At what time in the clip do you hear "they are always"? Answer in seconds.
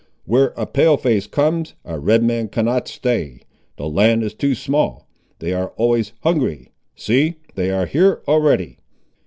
5.37-6.13